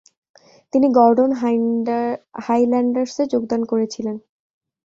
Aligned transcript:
তিনি 0.73 0.87
গর্ডন 0.97 1.31
হাইল্যান্ডার্সে 2.45 3.23
যোগদান 3.33 3.61
করেছিলেন। 3.65 4.15